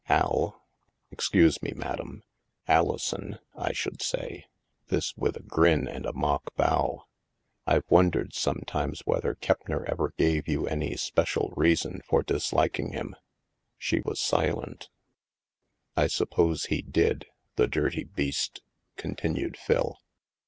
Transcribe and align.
"Al,— 0.09 0.65
excuse 1.11 1.61
me, 1.61 1.73
Madame,— 1.75 2.23
Alison, 2.67 3.37
I 3.55 3.71
should 3.71 4.01
say," 4.01 4.45
(this 4.87 5.15
with 5.15 5.37
a 5.37 5.43
grin 5.43 5.87
and 5.87 6.07
a 6.07 6.11
mock 6.13 6.55
bow) 6.55 7.03
"I've 7.67 7.83
wondered 7.87 8.33
sometimes 8.33 9.01
whether 9.01 9.35
Keppner 9.35 9.85
ever 9.87 10.15
gave 10.17 10.47
you 10.47 10.65
any 10.67 10.97
special 10.97 11.53
reason 11.55 12.01
for 12.03 12.23
disliking 12.23 12.93
him?" 12.93 13.15
She 13.77 13.99
was 13.99 14.19
silent. 14.19 14.89
"I 15.95 16.07
suppose 16.07 16.65
he 16.65 16.81
did, 16.81 17.27
the 17.55 17.67
dirty 17.67 18.05
beast," 18.05 18.63
continued 18.97 19.55
Phil. 19.55 19.99